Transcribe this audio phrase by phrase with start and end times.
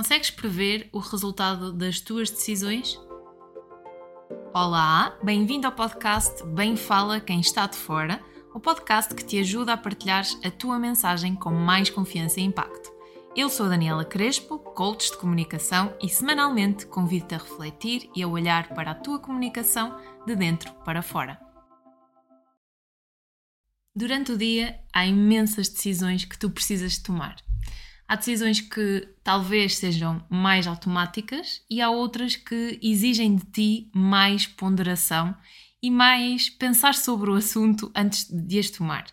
[0.00, 2.98] Consegues prever o resultado das tuas decisões?
[4.54, 8.18] Olá, bem-vindo ao podcast Bem Fala Quem Está de Fora,
[8.54, 12.90] o podcast que te ajuda a partilhar a tua mensagem com mais confiança e impacto.
[13.36, 18.70] Eu sou Daniela Crespo, coach de comunicação e semanalmente convido-te a refletir e a olhar
[18.70, 21.38] para a tua comunicação de dentro para fora.
[23.94, 27.49] Durante o dia há imensas decisões que tu precisas tomar.
[28.10, 34.48] Há decisões que talvez sejam mais automáticas e há outras que exigem de ti mais
[34.48, 35.32] ponderação
[35.80, 39.06] e mais pensar sobre o assunto antes de as tomar.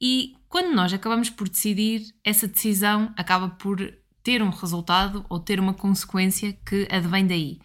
[0.00, 3.78] E quando nós acabamos por decidir, essa decisão acaba por
[4.20, 7.60] ter um resultado ou ter uma consequência que advém daí.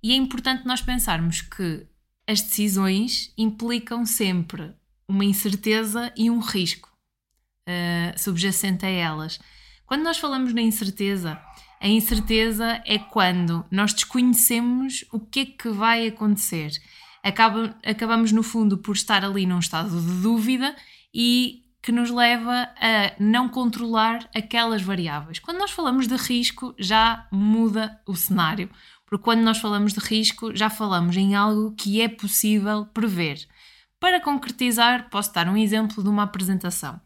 [0.00, 1.88] E é importante nós pensarmos que
[2.24, 4.76] as decisões implicam sempre
[5.08, 6.88] uma incerteza e um risco
[7.68, 9.40] uh, subjacente a elas.
[9.86, 11.40] Quando nós falamos na incerteza,
[11.80, 16.70] a incerteza é quando nós desconhecemos o que é que vai acontecer.
[17.22, 20.74] Acaba, acabamos, no fundo, por estar ali num estado de dúvida
[21.12, 25.38] e que nos leva a não controlar aquelas variáveis.
[25.38, 28.70] Quando nós falamos de risco, já muda o cenário,
[29.04, 33.46] porque quando nós falamos de risco, já falamos em algo que é possível prever.
[34.00, 36.98] Para concretizar, posso dar um exemplo de uma apresentação.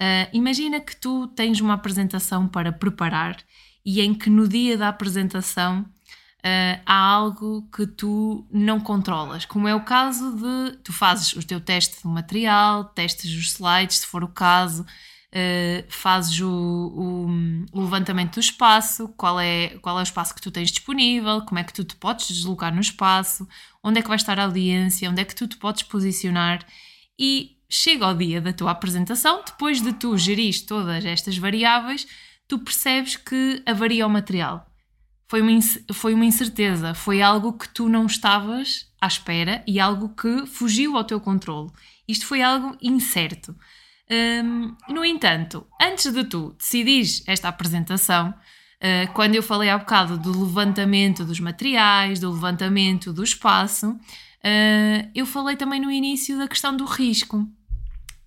[0.00, 3.36] Uh, imagina que tu tens uma apresentação para preparar
[3.84, 9.68] e em que no dia da apresentação uh, há algo que tu não controlas, como
[9.68, 14.06] é o caso de tu fazes o teu teste do material, testes os slides, se
[14.06, 20.00] for o caso, uh, fazes o, o, o, levantamento do espaço, qual é, qual é
[20.00, 23.46] o espaço que tu tens disponível, como é que tu te podes deslocar no espaço,
[23.84, 26.64] onde é que vai estar a audiência, onde é que tu te podes posicionar
[27.18, 32.06] e chega ao dia da tua apresentação, depois de tu gerir todas estas variáveis,
[32.46, 34.70] tu percebes que avaria o material
[35.30, 35.60] foi uma,
[35.92, 40.96] foi uma incerteza, foi algo que tu não estavas à espera e algo que fugiu
[40.96, 41.70] ao teu controle.
[42.08, 43.54] Isto foi algo incerto.
[44.10, 50.18] Um, no entanto, antes de tu decidires esta apresentação, uh, quando eu falei há bocado
[50.18, 56.48] do levantamento dos materiais, do levantamento do espaço, uh, eu falei também no início da
[56.48, 57.48] questão do risco.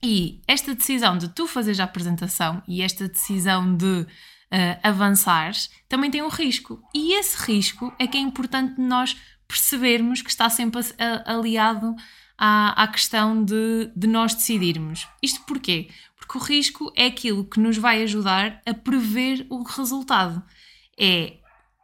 [0.04, 4.08] E esta decisão de tu fazeres a apresentação e esta decisão de uh,
[4.84, 6.84] avançares, também tem um risco.
[6.94, 9.16] E esse risco é que é importante nós
[9.48, 10.82] percebermos que está sempre
[11.26, 11.96] aliado
[12.38, 15.08] à, à questão de, de nós decidirmos.
[15.22, 15.90] Isto porquê?
[16.18, 20.44] Porque o risco é aquilo que nos vai ajudar a prever o resultado.
[20.98, 21.38] É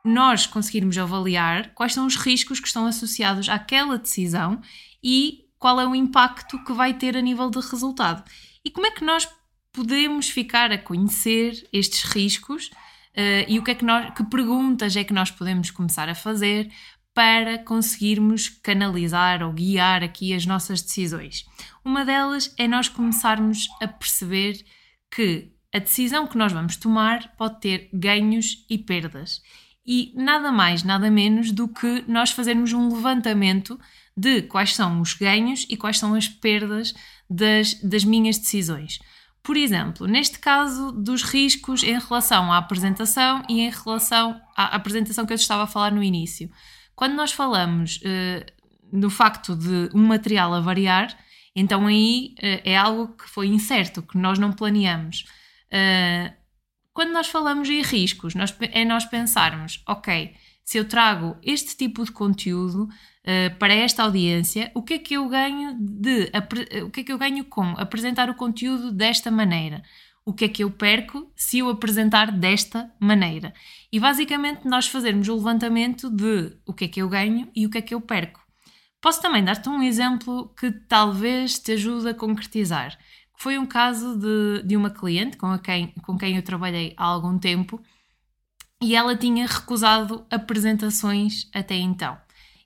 [0.03, 4.61] nós conseguirmos avaliar quais são os riscos que estão associados àquela decisão
[5.03, 8.23] e qual é o impacto que vai ter a nível de resultado.
[8.65, 9.27] E como é que nós
[9.71, 14.95] podemos ficar a conhecer estes riscos uh, e o que é que nós, que perguntas
[14.95, 16.71] é que nós podemos começar a fazer
[17.13, 21.45] para conseguirmos canalizar ou guiar aqui as nossas decisões.
[21.83, 24.63] Uma delas é nós começarmos a perceber
[25.13, 29.41] que a decisão que nós vamos tomar pode ter ganhos e perdas.
[29.85, 33.79] E nada mais, nada menos do que nós fazermos um levantamento
[34.19, 36.93] de quais são os ganhos e quais são as perdas
[37.29, 38.99] das, das minhas decisões.
[39.41, 45.25] Por exemplo, neste caso dos riscos em relação à apresentação e em relação à apresentação
[45.25, 46.51] que eu estava a falar no início.
[46.95, 48.45] Quando nós falamos uh,
[48.91, 51.17] no facto de um material a variar,
[51.55, 55.23] então aí uh, é algo que foi incerto, que nós não planeamos.
[55.71, 56.33] Uh,
[56.93, 60.35] quando nós falamos em riscos, nós, é nós pensarmos, ok,
[60.65, 62.89] se eu trago este tipo de conteúdo
[63.25, 66.31] uh, para esta audiência, o que é que eu ganho de
[66.83, 69.83] o que é que eu ganho com apresentar o conteúdo desta maneira?
[70.25, 73.53] O que é que eu perco se eu apresentar desta maneira?
[73.91, 77.69] E basicamente nós fazermos o levantamento de o que é que eu ganho e o
[77.69, 78.39] que é que eu perco.
[79.01, 82.97] Posso também dar-te um exemplo que talvez te ajude a concretizar.
[83.37, 87.39] Foi um caso de, de uma cliente com, quem, com quem eu trabalhei há algum
[87.39, 87.81] tempo
[88.81, 92.17] e ela tinha recusado apresentações até então.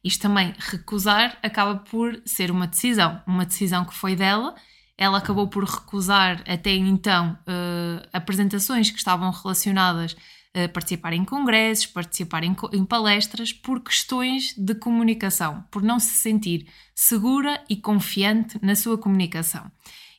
[0.04, 4.54] Isto também, recusar, acaba por ser uma decisão, uma decisão que foi dela.
[4.98, 10.16] Ela acabou por recusar até então uh, apresentações que estavam relacionadas
[10.54, 16.14] a participar em congressos, participar em, em palestras, por questões de comunicação, por não se
[16.14, 19.72] sentir segura e confiante na sua comunicação.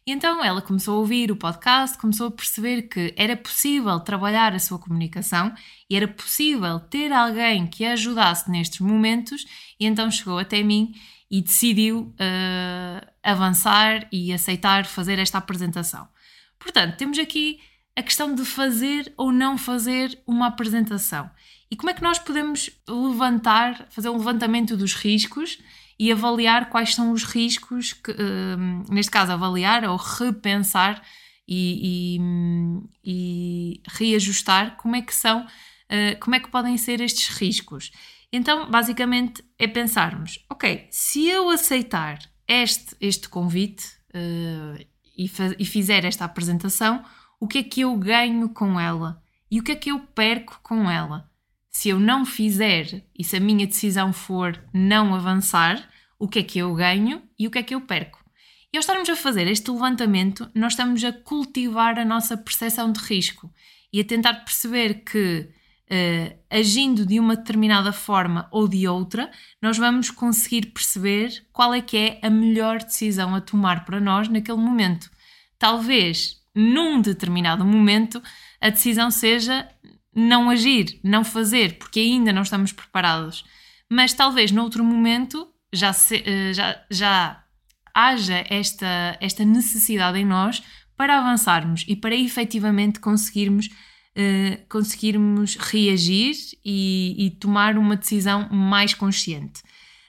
[0.06, 4.54] E então ela começou a ouvir o podcast, começou a perceber que era possível trabalhar
[4.54, 5.54] a sua comunicação
[5.88, 9.46] e era possível ter alguém que a ajudasse nestes momentos,
[9.80, 10.94] e então chegou até mim
[11.30, 16.06] e decidiu uh, avançar e aceitar fazer esta apresentação.
[16.58, 17.60] Portanto, temos aqui
[17.96, 21.30] a questão de fazer ou não fazer uma apresentação.
[21.70, 25.58] E como é que nós podemos levantar, fazer um levantamento dos riscos
[25.98, 31.02] e avaliar quais são os riscos, que, uh, neste caso, avaliar ou repensar
[31.46, 32.20] e, e,
[33.04, 37.90] e reajustar como é que são, uh, como é que podem ser estes riscos.
[38.32, 42.18] Então, basicamente, é pensarmos: ok, se eu aceitar
[42.48, 44.84] este, este convite uh,
[45.16, 47.04] e, e fizer esta apresentação,
[47.38, 49.22] o que é que eu ganho com ela?
[49.50, 51.30] E o que é que eu perco com ela?
[51.74, 56.42] Se eu não fizer e se a minha decisão for não avançar, o que é
[56.44, 58.24] que eu ganho e o que é que eu perco?
[58.72, 63.00] E ao estarmos a fazer este levantamento, nós estamos a cultivar a nossa percepção de
[63.00, 63.52] risco
[63.92, 65.48] e a tentar perceber que
[65.90, 69.28] uh, agindo de uma determinada forma ou de outra,
[69.60, 74.28] nós vamos conseguir perceber qual é que é a melhor decisão a tomar para nós
[74.28, 75.10] naquele momento.
[75.58, 78.22] Talvez num determinado momento
[78.60, 79.68] a decisão seja
[80.14, 83.44] não agir, não fazer, porque ainda não estamos preparados.
[83.90, 87.44] Mas talvez noutro momento já, se, eh, já, já
[87.94, 90.62] haja esta, esta necessidade em nós
[90.96, 96.34] para avançarmos e para efetivamente conseguirmos uh, conseguirmos reagir
[96.64, 99.62] e, e, tomar uma decisão mais consciente.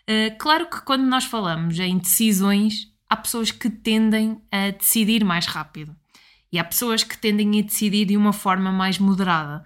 [0.07, 5.45] Uh, claro que quando nós falamos em decisões, há pessoas que tendem a decidir mais
[5.45, 5.95] rápido
[6.51, 9.65] e há pessoas que tendem a decidir de uma forma mais moderada.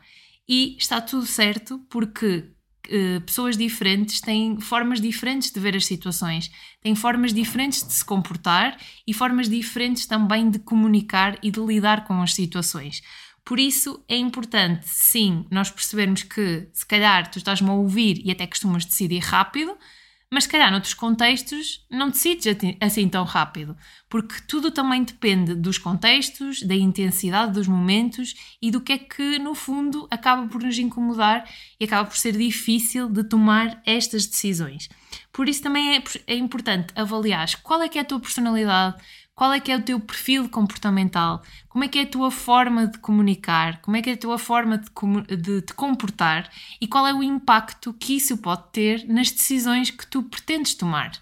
[0.51, 2.51] E está tudo certo porque
[2.87, 6.49] uh, pessoas diferentes têm formas diferentes de ver as situações,
[6.81, 8.75] têm formas diferentes de se comportar
[9.05, 13.03] e formas diferentes também de comunicar e de lidar com as situações.
[13.45, 18.31] Por isso é importante, sim, nós percebermos que se calhar tu estás-me a ouvir e
[18.31, 19.77] até costumas decidir rápido,
[20.31, 22.45] mas se calhar noutros contextos não decides
[22.79, 23.75] assim tão rápido,
[24.07, 29.39] porque tudo também depende dos contextos, da intensidade dos momentos e do que é que
[29.39, 31.49] no fundo acaba por nos incomodar
[31.79, 34.87] e acaba por ser difícil de tomar estas decisões.
[35.33, 39.01] Por isso também é, é importante avaliar qual é que é a tua personalidade,
[39.39, 41.41] qual é que é o teu perfil comportamental?
[41.69, 43.79] Como é que é a tua forma de comunicar?
[43.81, 46.51] Como é que é a tua forma de, de te comportar?
[46.81, 51.13] E qual é o impacto que isso pode ter nas decisões que tu pretendes tomar?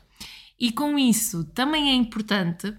[0.59, 2.75] E com isso também é importante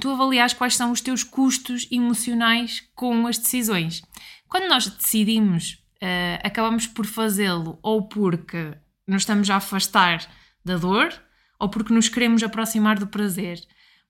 [0.00, 4.02] tu avaliares quais são os teus custos emocionais com as decisões.
[4.48, 8.76] Quando nós decidimos, uh, acabamos por fazê-lo ou porque
[9.06, 10.28] nos estamos a afastar
[10.64, 11.14] da dor
[11.60, 13.64] ou porque nos queremos aproximar do prazer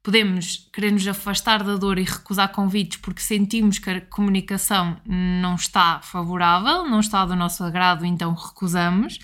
[0.09, 5.55] podemos querer nos afastar da dor e recusar convites porque sentimos que a comunicação não
[5.55, 9.19] está favorável, não está do nosso agrado, então recusamos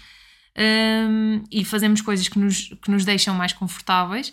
[0.55, 4.31] um, e fazemos coisas que nos, que nos deixam mais confortáveis.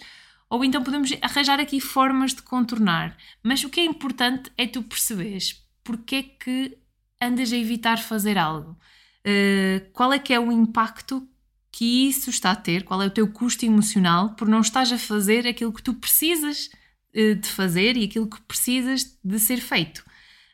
[0.50, 3.16] Ou então podemos arranjar aqui formas de contornar.
[3.42, 6.78] Mas o que é importante é tu perceberes porque é que
[7.22, 8.78] andas a evitar fazer algo.
[9.26, 11.26] Uh, qual é que é o impacto
[11.72, 14.98] que isso está a ter, qual é o teu custo emocional por não estás a
[14.98, 16.70] fazer aquilo que tu precisas
[17.16, 20.04] uh, de fazer e aquilo que precisas de ser feito.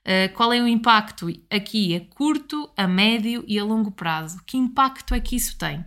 [0.06, 4.42] Uh, qual é o impacto aqui a curto, a médio e a longo prazo?
[4.46, 5.84] Que impacto é que isso tem?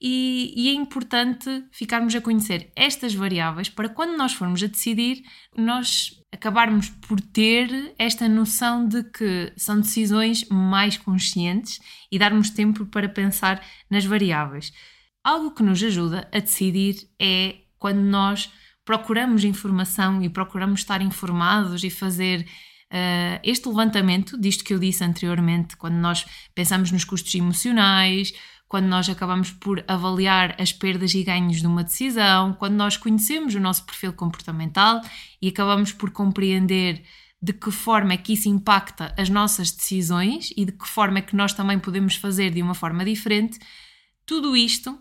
[0.00, 5.24] E, e, é importante ficarmos a conhecer estas variáveis para quando nós formos a decidir,
[5.56, 11.80] nós acabarmos por ter esta noção de que são decisões mais conscientes
[12.12, 14.70] e darmos tempo para pensar nas variáveis.
[15.24, 18.52] Algo que nos ajuda a decidir é quando nós
[18.84, 22.42] procuramos informação e procuramos estar informados e fazer
[22.92, 28.32] uh, este levantamento disto que eu disse anteriormente, quando nós pensamos nos custos emocionais,
[28.68, 33.54] quando nós acabamos por avaliar as perdas e ganhos de uma decisão, quando nós conhecemos
[33.54, 35.00] o nosso perfil comportamental
[35.40, 37.04] e acabamos por compreender
[37.40, 41.22] de que forma é que isso impacta as nossas decisões e de que forma é
[41.22, 43.58] que nós também podemos fazer de uma forma diferente,
[44.24, 44.98] tudo isto, uh,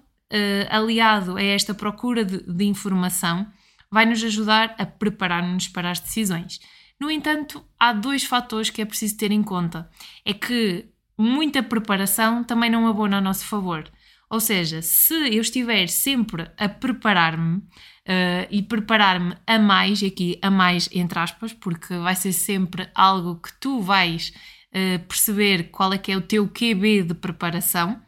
[0.70, 3.48] aliado a esta procura de, de informação,
[3.90, 6.60] vai nos ajudar a preparar-nos para as decisões.
[7.00, 9.90] No entanto, há dois fatores que é preciso ter em conta.
[10.24, 10.86] É que
[11.18, 13.90] muita preparação também não abona a nosso favor.
[14.30, 20.50] Ou seja, se eu estiver sempre a preparar-me uh, e preparar-me a mais, aqui a
[20.50, 24.34] mais entre aspas, porque vai ser sempre algo que tu vais
[24.74, 28.02] uh, perceber qual é que é o teu QB de preparação,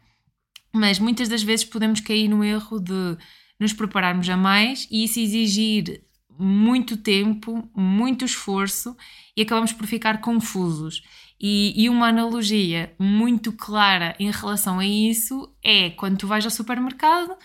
[0.74, 3.16] mas muitas das vezes podemos cair no erro de
[3.58, 6.02] nos prepararmos a mais e isso exigir
[6.38, 8.96] muito tempo, muito esforço
[9.36, 11.02] e acabamos por ficar confusos.
[11.40, 16.50] E, e, uma analogia muito clara em relação a isso é quando tu vais ao
[16.50, 17.36] supermercado,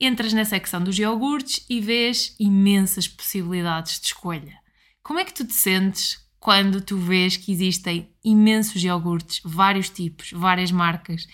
[0.00, 4.54] entras na secção dos iogurtes e vês imensas possibilidades de escolha.
[5.00, 10.30] Como é que tu te sentes quando tu vês que existem imensos iogurtes, vários tipos,
[10.30, 11.24] várias marcas.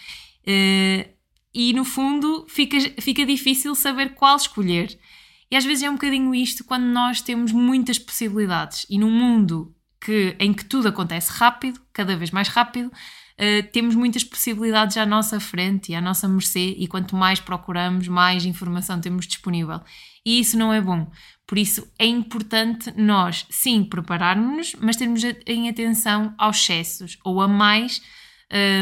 [0.41, 1.07] Uh,
[1.53, 4.99] e no fundo fica, fica difícil saber qual escolher.
[5.51, 9.75] E às vezes é um bocadinho isto quando nós temos muitas possibilidades e num mundo
[10.05, 15.07] que, em que tudo acontece rápido, cada vez mais rápido, uh, temos muitas possibilidades à
[15.07, 19.81] nossa frente e à nossa mercê, e quanto mais procuramos, mais informação temos disponível.
[20.27, 21.11] E isso não é bom.
[21.47, 27.47] Por isso é importante nós, sim, prepararmos-nos, mas termos em atenção aos excessos, ou a
[27.47, 28.03] mais,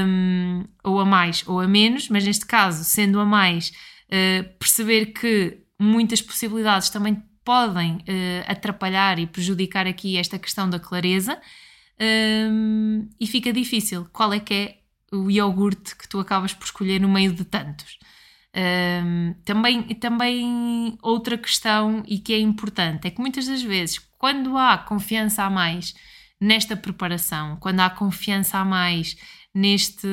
[0.07, 3.73] um, ou a mais, ou a menos, mas neste caso, sendo a mais,
[4.09, 8.01] uh, perceber que muitas possibilidades também podem uh,
[8.47, 11.37] atrapalhar e prejudicar aqui esta questão da clareza
[12.49, 14.07] um, e fica difícil.
[14.13, 14.77] Qual é que é
[15.11, 17.99] o iogurte que tu acabas por escolher no meio de tantos?
[18.55, 24.57] Um, também, também outra questão e que é importante é que muitas das vezes, quando
[24.57, 25.93] há confiança a mais
[26.41, 29.17] nesta preparação, quando há confiança a mais
[29.55, 30.07] neste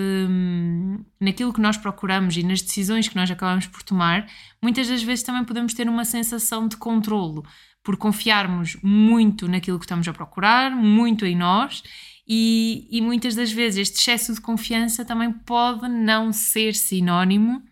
[1.20, 4.28] naquilo que nós procuramos e nas decisões que nós acabamos por tomar,
[4.62, 7.46] muitas das vezes também podemos ter uma sensação de controlo
[7.84, 11.84] por confiarmos muito naquilo que estamos a procurar, muito em nós.
[12.28, 17.64] E, e muitas das vezes este excesso de confiança também pode não ser sinónimo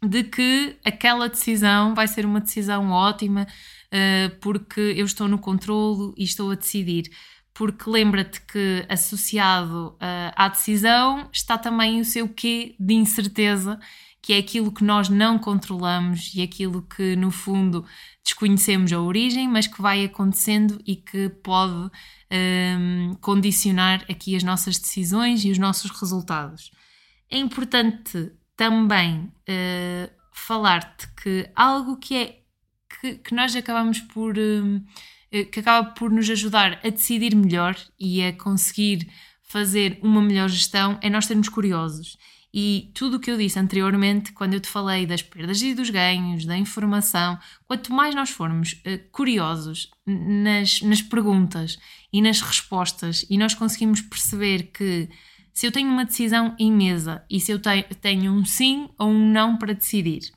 [0.00, 6.14] de que aquela decisão vai ser uma decisão ótima uh, porque eu estou no controlo
[6.16, 7.10] e estou a decidir
[7.54, 13.78] porque lembra-te que associado uh, à decisão está também o seu quê de incerteza,
[14.22, 17.84] que é aquilo que nós não controlamos e aquilo que no fundo
[18.24, 21.90] desconhecemos a origem, mas que vai acontecendo e que pode
[22.30, 26.70] um, condicionar aqui as nossas decisões e os nossos resultados.
[27.28, 32.42] É importante também uh, falar-te que algo que é
[33.00, 34.80] que, que nós acabamos por eh,
[35.50, 39.08] que acaba por nos ajudar a decidir melhor e a conseguir
[39.42, 42.16] fazer uma melhor gestão é nós sermos curiosos.
[42.54, 45.88] E tudo o que eu disse anteriormente, quando eu te falei das perdas e dos
[45.88, 51.78] ganhos, da informação, quanto mais nós formos uh, curiosos nas, nas perguntas
[52.12, 55.08] e nas respostas e nós conseguimos perceber que
[55.52, 59.08] se eu tenho uma decisão em mesa e se eu te, tenho um sim ou
[59.08, 60.30] um não para decidir,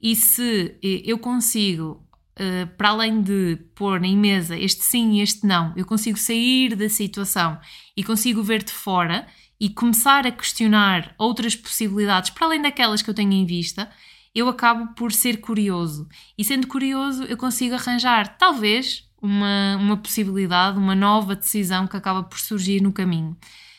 [0.00, 2.03] e se eh, eu consigo
[2.34, 6.74] Uh, para além de pôr em mesa este sim e este não, eu consigo sair
[6.74, 7.56] da situação
[7.96, 9.24] e consigo ver de fora
[9.60, 13.88] e começar a questionar outras possibilidades para além daquelas que eu tenho em vista,
[14.34, 16.08] eu acabo por ser curioso.
[16.36, 22.22] E sendo curioso, eu consigo arranjar talvez uma, uma possibilidade, uma nova decisão que acaba
[22.24, 23.36] por surgir no caminho.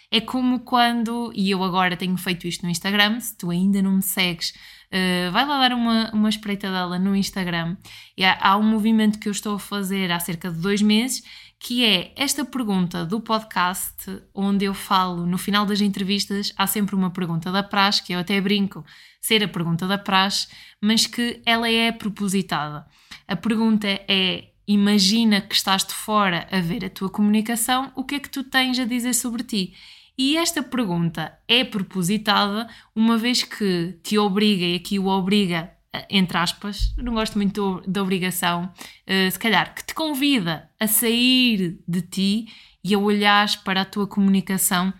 [0.10, 3.98] É como quando, e eu agora tenho feito isto no Instagram, se tu ainda não
[3.98, 4.54] me segues,
[4.92, 7.78] uh, vai lá dar uma, uma espreitadela no Instagram.
[8.18, 11.24] E há, há um movimento que eu estou a fazer há cerca de dois meses,
[11.60, 16.96] que é esta pergunta do podcast, onde eu falo no final das entrevistas, há sempre
[16.96, 18.86] uma pergunta da praxe, que eu até brinco
[19.20, 20.48] ser a pergunta da praxe,
[20.80, 22.86] mas que ela é propositada.
[23.28, 28.16] A pergunta é: imagina que estás de fora a ver a tua comunicação, o que
[28.16, 29.74] é que tu tens a dizer sobre ti?
[30.18, 36.08] E esta pergunta é propositada uma vez que te obriga, e aqui o obriga, eh,
[36.10, 38.72] entre aspas, não gosto muito da obrigação,
[39.08, 42.48] uh, se calhar, que te convida a sair de ti
[42.84, 44.94] e a olhares para a tua comunicação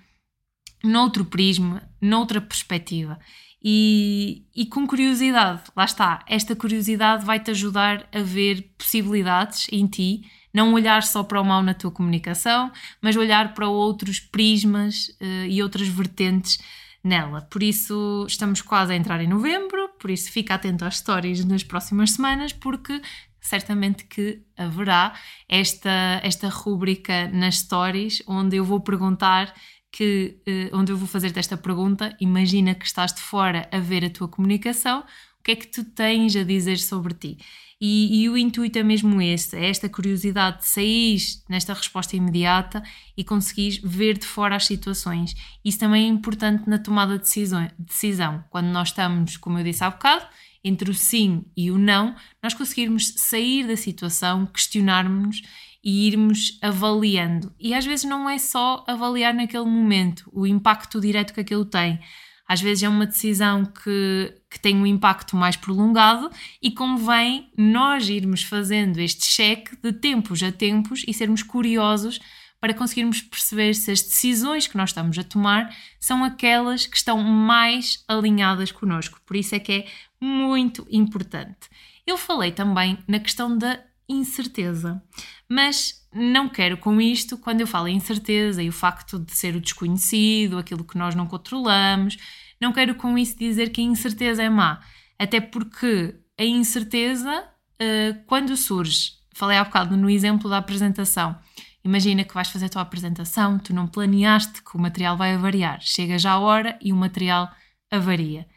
[0.84, 3.18] noutro prisma, noutra perspectiva.
[3.64, 9.88] E, e, com curiosidade, lá está, esta curiosidade vai te ajudar a ver possibilidades em
[9.88, 10.22] ti
[10.56, 12.72] não olhar só para o mal na tua comunicação,
[13.02, 16.60] mas olhar para outros prismas uh, e outras vertentes
[17.04, 17.42] nela.
[17.42, 21.62] Por isso, estamos quase a entrar em novembro, por isso fica atento às stories nas
[21.62, 23.02] próximas semanas, porque
[23.42, 25.14] certamente que haverá
[25.50, 29.54] esta, esta rúbrica nas stories onde eu vou perguntar
[29.92, 34.06] que, uh, onde eu vou fazer-te esta pergunta, imagina que estás de fora a ver
[34.06, 37.38] a tua comunicação, o que é que tu tens a dizer sobre ti?
[37.80, 41.18] E, e, o intuito é mesmo esse, é esta curiosidade de sair
[41.50, 42.82] nesta resposta imediata
[43.18, 45.36] e conseguir ver de fora as situações.
[45.64, 48.44] Isso também é importante na tomada de decisão, decisão.
[48.50, 50.26] Quando nós estamos, como eu disse há bocado,
[50.64, 55.42] entre o sim e o não, nós conseguirmos sair da situação, questionarmos
[55.84, 57.54] e irmos avaliando.
[57.60, 62.00] E às vezes não é só avaliar naquele momento o impacto direto que aquilo tem
[62.48, 66.30] às vezes é uma decisão que, que tem um impacto mais prolongado
[66.62, 72.20] e convém nós irmos fazendo este cheque de tempos a tempos e sermos curiosos
[72.60, 77.22] para conseguirmos perceber se as decisões que nós estamos a tomar são aquelas que estão
[77.22, 79.20] mais alinhadas connosco.
[79.26, 79.86] Por isso é que é
[80.20, 81.70] muito importante.
[82.08, 85.02] Eu falei também na questão da incerteza.
[85.50, 89.56] Mas não quero com isto, quando eu falo em incerteza e o facto de ser
[89.56, 92.18] o desconhecido, aquilo que nós não controlamos,
[92.60, 94.82] não quero com isso dizer que a incerteza é má.
[95.20, 97.44] Até porque a incerteza,
[97.82, 101.38] uh, quando surge, falei há bocado no exemplo da apresentação.
[101.84, 105.80] Imagina que vais fazer a tua apresentação, tu não planeaste que o material vai avariar.
[105.82, 107.52] Chega já a hora e o material
[107.92, 108.48] avaria.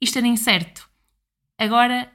[0.00, 0.88] Isto era incerto.
[1.58, 2.10] Agora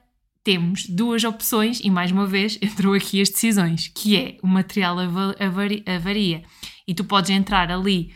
[0.46, 4.96] temos duas opções e mais uma vez entrou aqui as decisões, que é o material
[5.00, 6.44] avaria.
[6.88, 8.14] E tu podes entrar ali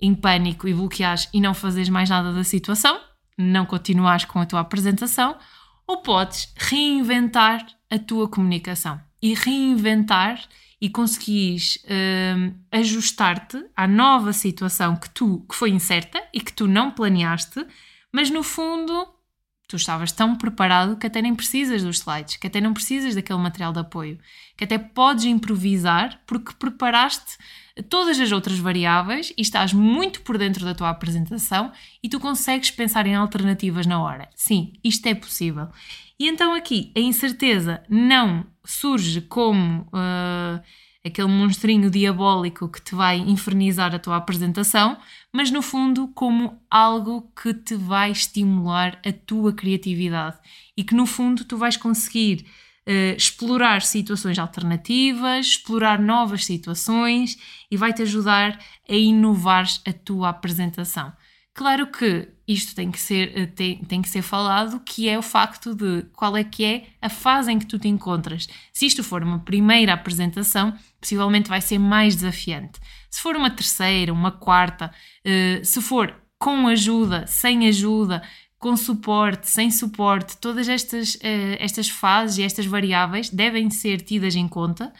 [0.00, 2.98] em pânico e bloqueares e não fazeres mais nada da situação,
[3.36, 5.36] não continuares com a tua apresentação,
[5.86, 8.98] ou podes reinventar a tua comunicação.
[9.20, 10.40] E reinventar
[10.80, 16.66] e conseguires hum, ajustar-te à nova situação que tu que foi incerta e que tu
[16.66, 17.66] não planeaste,
[18.12, 19.17] mas no fundo
[19.68, 23.38] tu estavas tão preparado que até nem precisas dos slides, que até não precisas daquele
[23.38, 24.18] material de apoio,
[24.56, 27.36] que até podes improvisar porque preparaste
[27.90, 31.70] todas as outras variáveis e estás muito por dentro da tua apresentação
[32.02, 34.30] e tu consegues pensar em alternativas na hora.
[34.34, 35.68] Sim, isto é possível.
[36.18, 40.60] E então aqui a incerteza não surge como uh,
[41.08, 44.96] aquele monstrinho diabólico que te vai infernizar a tua apresentação,
[45.32, 50.38] mas no fundo como algo que te vai estimular a tua criatividade
[50.76, 52.46] e que no fundo tu vais conseguir
[52.88, 57.36] uh, explorar situações alternativas, explorar novas situações
[57.70, 61.12] e vai-te ajudar a inovar a tua apresentação.
[61.58, 65.22] Claro que isto tem que ser, eh, tem, tem que ser falado, que é o
[65.22, 68.48] facto de qual é que é a fase em que tu te encontras.
[68.72, 72.78] Se isto for uma primeira apresentação, possivelmente vai ser mais desafiante.
[73.10, 74.92] Se for uma terceira, uma quarta,
[75.26, 78.22] uh, se for com ajuda, sem ajuda,
[78.56, 84.36] com suporte, sem suporte, todas estas, uh, estas fases e estas variáveis devem ser tidas
[84.36, 84.92] em conta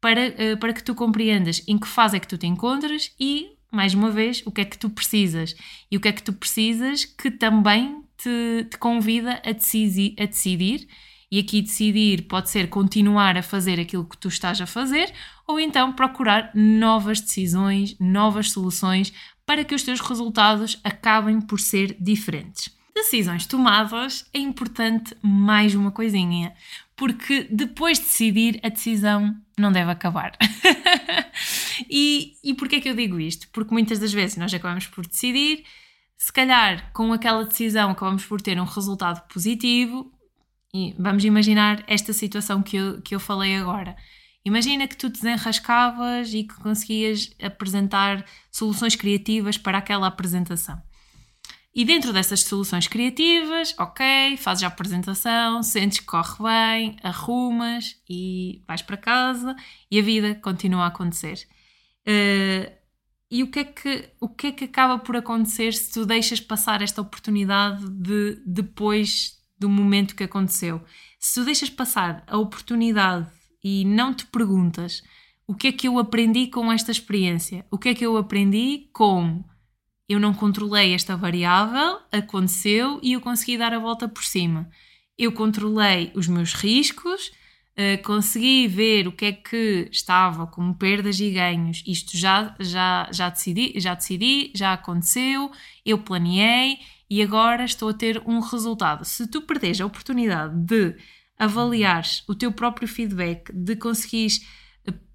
[0.00, 3.94] para, para que tu compreendas em que fase é que tu te encontras e, mais
[3.94, 5.54] uma vez, o que é que tu precisas.
[5.90, 10.24] E o que é que tu precisas que também te, te convida a decidir, a
[10.24, 10.88] decidir.
[11.30, 15.12] E aqui decidir pode ser continuar a fazer aquilo que tu estás a fazer
[15.46, 19.12] ou então procurar novas decisões, novas soluções
[19.44, 25.92] para que os teus resultados acabem por ser diferentes decisões tomadas, é importante mais uma
[25.92, 26.54] coisinha,
[26.96, 30.32] porque depois de decidir, a decisão não deve acabar.
[31.90, 33.48] e, e porquê é que eu digo isto?
[33.52, 35.64] Porque muitas das vezes nós acabamos por decidir,
[36.16, 40.10] se calhar com aquela decisão acabamos por ter um resultado positivo,
[40.74, 43.94] e vamos imaginar esta situação que eu, que eu falei agora.
[44.42, 50.80] Imagina que tu desenrascavas e que conseguias apresentar soluções criativas para aquela apresentação.
[51.76, 58.62] E dentro dessas soluções criativas, ok, fazes a apresentação, sentes que corre bem, arrumas e
[58.66, 59.54] vais para casa
[59.90, 61.46] e a vida continua a acontecer.
[62.08, 62.72] Uh,
[63.30, 66.40] e o que, é que, o que é que acaba por acontecer se tu deixas
[66.40, 70.82] passar esta oportunidade de depois do momento que aconteceu?
[71.20, 73.30] Se tu deixas passar a oportunidade
[73.62, 75.02] e não te perguntas
[75.46, 78.88] o que é que eu aprendi com esta experiência, o que é que eu aprendi
[78.94, 79.44] com
[80.08, 84.68] eu não controlei esta variável, aconteceu e eu consegui dar a volta por cima.
[85.18, 87.28] Eu controlei os meus riscos,
[87.76, 91.82] uh, consegui ver o que é que estava como perdas e ganhos.
[91.86, 95.50] Isto já, já, já, decidi, já decidi, já aconteceu,
[95.84, 96.78] eu planeei
[97.10, 99.04] e agora estou a ter um resultado.
[99.04, 100.96] Se tu perdes a oportunidade de
[101.38, 104.46] avaliares o teu próprio feedback, de conseguires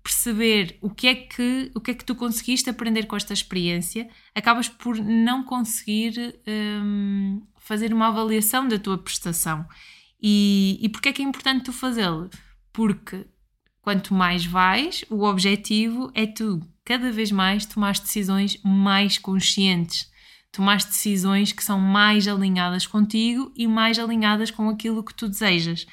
[0.03, 4.09] perceber o que é que o que é que tu conseguiste aprender com esta experiência,
[4.33, 9.65] acabas por não conseguir um, fazer uma avaliação da tua prestação.
[10.21, 12.29] E, e porquê é que é importante tu fazê-lo?
[12.73, 13.25] Porque
[13.81, 20.09] quanto mais vais, o objetivo é tu cada vez mais tomar decisões mais conscientes,
[20.51, 25.85] tomar decisões que são mais alinhadas contigo e mais alinhadas com aquilo que tu desejas.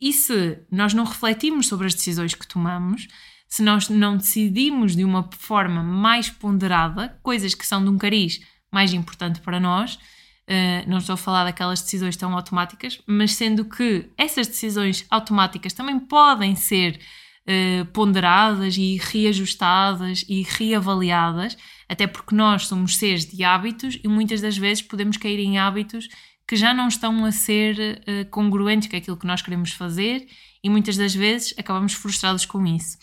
[0.00, 3.06] E se nós não refletimos sobre as decisões que tomamos,
[3.52, 8.40] se nós não decidimos de uma forma mais ponderada coisas que são de um cariz
[8.72, 13.66] mais importante para nós, uh, não estou a falar daquelas decisões tão automáticas, mas sendo
[13.66, 16.98] que essas decisões automáticas também podem ser
[17.46, 21.54] uh, ponderadas e reajustadas e reavaliadas,
[21.86, 26.08] até porque nós somos seres de hábitos e muitas das vezes podemos cair em hábitos
[26.48, 30.26] que já não estão a ser uh, congruentes com aquilo que nós queremos fazer
[30.64, 32.96] e muitas das vezes acabamos frustrados com isso.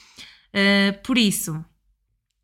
[0.53, 1.63] Uh, por isso,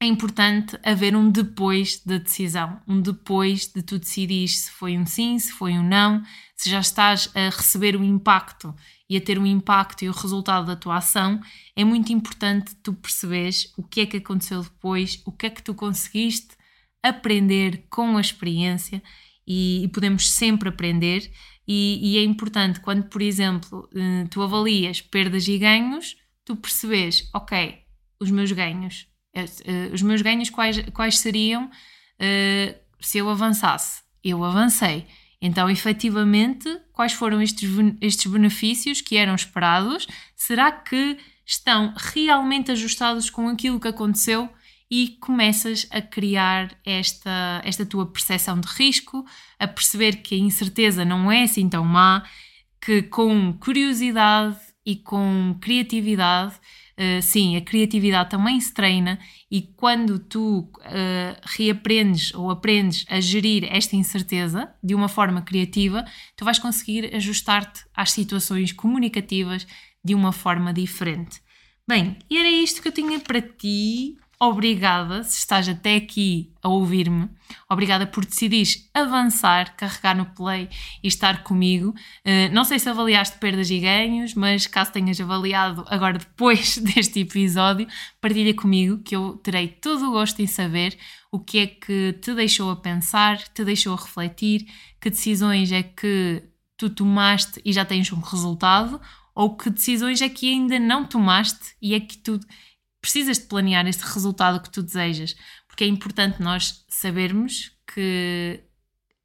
[0.02, 5.06] é importante haver um depois da decisão, um depois de tu decidir se foi um
[5.06, 6.22] sim, se foi um não,
[6.56, 8.76] se já estás a receber o impacto
[9.10, 11.40] e a ter um impacto e o resultado da tua ação,
[11.76, 15.64] é muito importante tu perceberes o que é que aconteceu depois, o que é que
[15.64, 16.56] tu conseguiste
[17.02, 19.02] aprender com a experiência
[19.48, 21.32] e, e podemos sempre aprender.
[21.68, 27.28] E, e, é importante quando, por exemplo, eh, tu avalias perdas e ganhos, tu percebes,
[27.34, 27.85] ok,
[28.26, 34.02] os meus ganhos, eh, os meus ganhos quais, quais seriam uh, se eu avançasse?
[34.24, 35.06] Eu avancei.
[35.42, 37.70] Então, efetivamente, quais foram estes,
[38.02, 40.08] estes benefícios que eram esperados?
[40.36, 44.50] Será que estão realmente ajustados com aquilo que aconteceu?
[44.90, 49.26] E começas a criar esta, esta tua percepção de risco,
[49.60, 52.24] a perceber que a incerteza não é assim tão má,
[52.82, 56.56] que com curiosidade e com criatividade
[56.98, 59.20] Uh, sim, a criatividade também se treina
[59.52, 66.06] e quando tu uh, reaprendes ou aprendes a gerir esta incerteza de uma forma criativa,
[66.38, 69.68] tu vais conseguir ajustar-te às situações comunicativas
[70.02, 71.42] de uma forma diferente.
[71.86, 76.68] Bem, e era isto que eu tinha para ti obrigada, se estás até aqui a
[76.68, 77.30] ouvir-me,
[77.70, 80.70] obrigada por decidires avançar, carregar no play
[81.04, 81.90] e estar comigo.
[82.26, 87.22] Uh, não sei se avaliaste perdas e ganhos, mas caso tenhas avaliado agora depois deste
[87.22, 87.88] episódio,
[88.20, 90.98] partilha comigo que eu terei todo o gosto em saber
[91.32, 94.66] o que é que te deixou a pensar, te deixou a refletir,
[95.00, 96.44] que decisões é que
[96.78, 99.00] tu tomaste e já tens um resultado,
[99.34, 102.40] ou que decisões é que ainda não tomaste e é que tu
[103.06, 105.36] precisas de planear esse resultado que tu desejas,
[105.68, 108.64] porque é importante nós sabermos que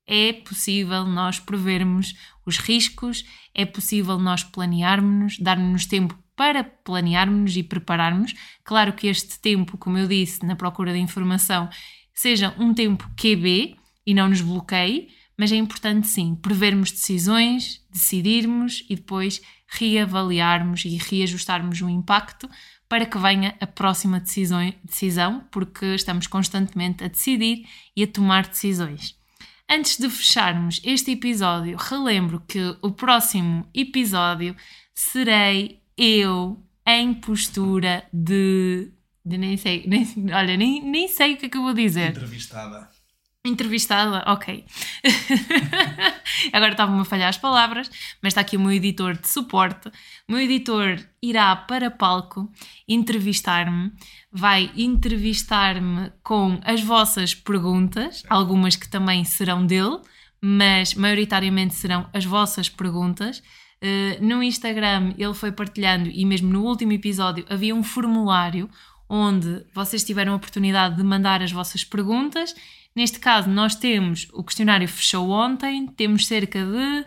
[0.07, 2.15] é possível nós prevermos
[2.45, 8.35] os riscos, é possível nós planearmos, darmos tempo para planearmos e prepararmos.
[8.65, 11.67] Claro que este tempo, como eu disse, na procura de informação,
[12.13, 18.85] seja um tempo QB e não nos bloqueie, mas é importante sim prevermos decisões, decidirmos
[18.91, 22.47] e depois reavaliarmos e reajustarmos o impacto
[22.91, 27.65] para que venha a próxima decisão, decisão, porque estamos constantemente a decidir
[27.97, 29.17] e a tomar decisões.
[29.71, 34.57] Antes de fecharmos este episódio, relembro que o próximo episódio
[34.93, 38.91] serei eu em postura de.
[39.25, 42.11] de nem sei, nem, olha, nem, nem sei o que é que eu vou dizer.
[42.11, 42.91] Entrevistada.
[43.43, 44.67] Entrevistada, ok.
[46.53, 49.89] Agora estavam-me a falhar as palavras, mas está aqui o meu editor de suporte.
[50.29, 52.53] O meu editor irá para palco
[52.87, 53.93] entrevistar-me,
[54.31, 60.01] vai entrevistar-me com as vossas perguntas, algumas que também serão dele,
[60.39, 63.43] mas maioritariamente serão as vossas perguntas.
[63.83, 68.69] Uh, no Instagram ele foi partilhando, e mesmo no último episódio havia um formulário
[69.09, 72.55] onde vocês tiveram a oportunidade de mandar as vossas perguntas
[72.95, 77.07] Neste caso, nós temos o questionário fechou ontem, temos cerca de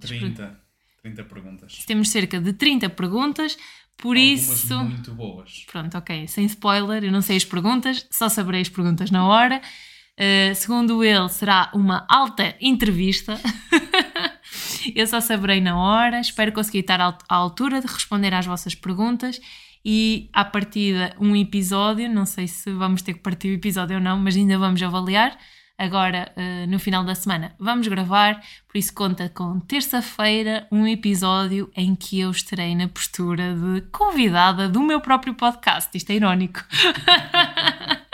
[0.00, 0.60] 30,
[1.02, 1.84] 30 perguntas.
[1.86, 3.58] Temos cerca de 30 perguntas,
[3.96, 4.84] por Algumas isso.
[4.84, 5.64] muito boas.
[5.70, 9.60] Pronto, ok, sem spoiler, eu não sei as perguntas, só saberei as perguntas na hora.
[10.14, 13.38] Uh, segundo ele, será uma alta entrevista.
[14.94, 16.20] eu só saberei na hora.
[16.20, 19.40] Espero conseguir estar à altura de responder às vossas perguntas
[19.84, 24.02] e à partida um episódio, não sei se vamos ter que partir o episódio ou
[24.02, 25.38] não, mas ainda vamos avaliar.
[25.76, 31.68] Agora, uh, no final da semana, vamos gravar, por isso conta com terça-feira um episódio
[31.76, 35.90] em que eu estarei na postura de convidada do meu próprio podcast.
[35.96, 36.60] Isto é irónico.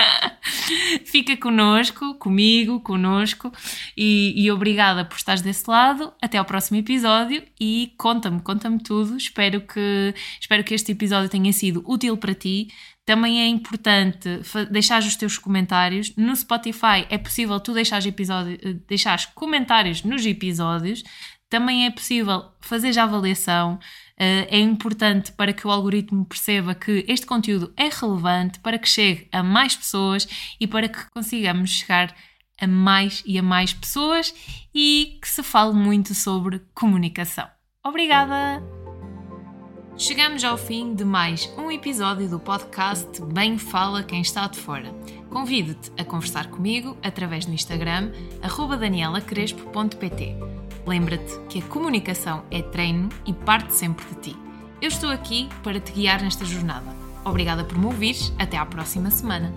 [1.04, 3.52] Fica connosco, comigo, connosco
[3.96, 6.12] e, e, obrigada por estares desse lado.
[6.22, 9.16] Até ao próximo episódio e conta-me, conta-me tudo.
[9.16, 12.68] Espero que, espero que este episódio tenha sido útil para ti.
[13.06, 16.14] Também é importante deixar os teus comentários.
[16.16, 21.02] No Spotify é possível tu deixares, episódio, eh, deixares comentários nos episódios.
[21.48, 23.74] Também é possível fazer a avaliação.
[24.20, 28.88] Uh, é importante para que o algoritmo perceba que este conteúdo é relevante, para que
[28.88, 30.28] chegue a mais pessoas
[30.60, 32.14] e para que consigamos chegar
[32.60, 34.32] a mais e a mais pessoas
[34.74, 37.48] e que se fale muito sobre comunicação.
[37.84, 38.79] Obrigada!
[40.00, 44.90] Chegamos ao fim de mais um episódio do podcast Bem Fala Quem Está de Fora.
[45.28, 48.10] Convido-te a conversar comigo através do Instagram
[48.80, 50.36] danielacrespo.pt.
[50.86, 54.36] Lembra-te que a comunicação é treino e parte sempre de ti.
[54.80, 56.96] Eu estou aqui para te guiar nesta jornada.
[57.22, 58.32] Obrigada por me ouvires.
[58.38, 59.52] Até à próxima semana.